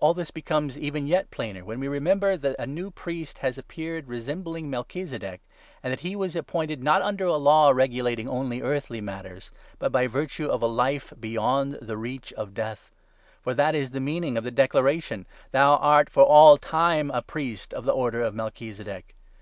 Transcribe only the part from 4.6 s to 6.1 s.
Melchizedek, and that